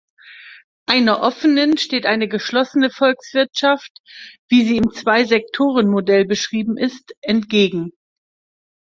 Einer 0.87 1.19
offenen 1.21 1.77
steht 1.77 2.07
eine 2.07 2.27
geschlossene 2.27 2.89
Volkswirtschaft, 2.89 3.99
wie 4.49 4.65
sie 4.67 4.77
im 4.77 4.89
Zwei-Sektoren-Modell 4.89 6.25
beschrieben 6.25 6.75
ist, 6.75 7.13
entgegen. 7.21 7.91